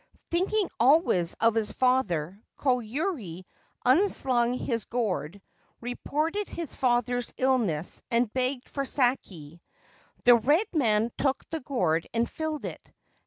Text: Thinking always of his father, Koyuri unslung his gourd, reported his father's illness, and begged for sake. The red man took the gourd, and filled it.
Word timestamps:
Thinking 0.31 0.67
always 0.79 1.35
of 1.35 1.53
his 1.53 1.71
father, 1.71 2.41
Koyuri 2.57 3.45
unslung 3.85 4.55
his 4.55 4.85
gourd, 4.85 5.39
reported 5.79 6.47
his 6.47 6.73
father's 6.75 7.31
illness, 7.37 8.01
and 8.09 8.33
begged 8.33 8.67
for 8.67 8.83
sake. 8.83 9.61
The 10.23 10.37
red 10.37 10.65
man 10.73 11.11
took 11.19 11.47
the 11.51 11.59
gourd, 11.59 12.07
and 12.15 12.27
filled 12.27 12.65
it. 12.65 12.81